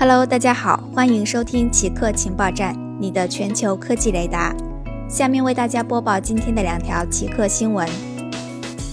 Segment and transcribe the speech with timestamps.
[0.00, 4.56] Hello，大家好，欢迎收听奇客情报站，你的全球科技雷达。
[5.10, 7.86] 下面为大家播报今天的两条奇客新闻：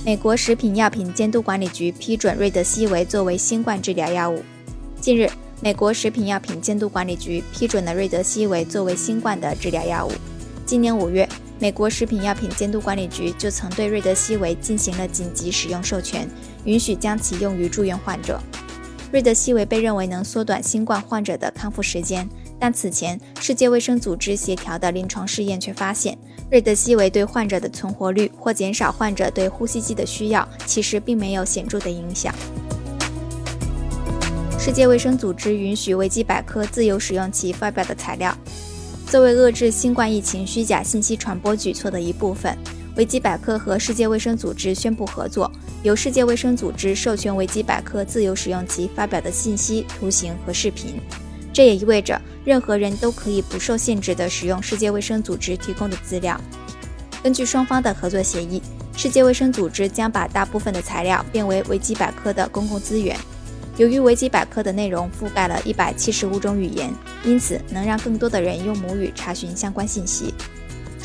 [0.06, 4.44] 美国食品药品监督管理局批准瑞德西韦作为新冠治疗药物。
[5.00, 5.30] 近日，
[5.62, 10.12] 美国食品药品监督管理局批准了瑞德西韦作为新冠的治疗药物。
[10.66, 11.26] 今年五月，
[11.58, 16.28] 美国食品药品监督管理局就曾对瑞德西韦进行了紧急使用授权，
[16.66, 18.38] 允许将其用于住院患者。
[19.10, 22.28] 瑞德西韦被认为能缩短新冠患者的康复时间，
[22.60, 26.18] 但此前世界卫生组织协调的临床试验却发现，
[26.52, 32.36] 瑞德西韦对患者的存活率或减少患者对呼吸机的需要，其实并没有显著的影响。
[34.60, 38.38] 世界卫生组织允许维基百科自由使用其发表的材料。
[39.10, 42.58] 作为遏制新冠疫情虚假信息传播举措的一部分，
[42.98, 45.52] 维基百科和世界卫生组织宣布合作。
[45.84, 51.00] 由世界卫生组织授权维基百科自由使用其发表的信息、图形和视频，
[51.54, 56.42] 这也意味着任何人都可以不受限制地使用世界卫生组织提供的资料。
[57.22, 58.60] 根据双方的合作协议，
[58.96, 63.16] 世界卫生组织将把大部分的材料变为维基百科的公共资源。
[63.78, 66.92] 由于维基百科的内容覆盖了一百七十五种语言，
[67.24, 70.34] 因此能让更多的人用母语查询相关信息。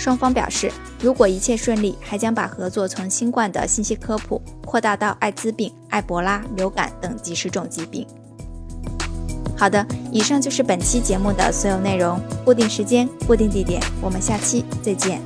[0.02, 0.68] 双方表示，
[1.00, 8.04] 如果一切顺利，还将把合作从新冠的信息科普扩大到艾滋病、埃博拉、流感等几十种疾病。
[9.56, 12.18] 好的，以上就是本期节目的所有内容。
[12.44, 15.22] 固定时间，固定地点，我们下期再见。